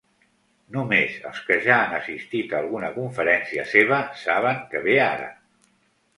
Només 0.77 1.11
els 1.31 1.41
que 1.49 1.57
ja 1.65 1.75
han 1.81 1.93
assistit 1.97 2.57
a 2.57 2.57
alguna 2.61 2.91
conferència 2.97 3.67
seva 3.75 4.01
saben 4.25 4.67
què 4.75 4.85
ve 4.89 4.99
ara. 5.13 5.31